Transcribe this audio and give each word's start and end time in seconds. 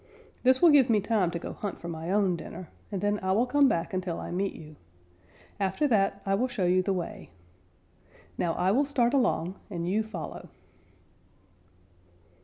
This 0.41 0.63
will 0.63 0.71
give 0.71 0.89
me 0.89 0.99
time 0.99 1.29
to 1.29 1.37
go 1.37 1.53
hunt 1.53 1.79
for 1.79 1.87
my 1.87 2.09
own 2.09 2.35
dinner, 2.35 2.69
and 2.91 3.01
then 3.01 3.19
I 3.21 3.33
will 3.33 3.45
come 3.45 3.67
back 3.69 3.93
until 3.93 4.19
I 4.19 4.31
meet 4.31 4.53
you. 4.53 4.75
After 5.59 5.87
that, 5.89 6.23
I 6.25 6.33
will 6.33 6.47
show 6.47 6.65
you 6.65 6.81
the 6.81 6.91
way. 6.91 7.29
Now 8.35 8.53
I 8.55 8.71
will 8.71 8.83
start 8.85 9.13
along 9.13 9.59
and 9.69 9.87
you 9.87 10.01
follow." 10.01 10.49